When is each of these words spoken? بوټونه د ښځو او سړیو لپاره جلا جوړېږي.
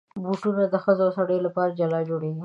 بوټونه 0.23 0.63
د 0.69 0.75
ښځو 0.83 1.03
او 1.07 1.13
سړیو 1.17 1.45
لپاره 1.47 1.75
جلا 1.79 1.99
جوړېږي. 2.09 2.39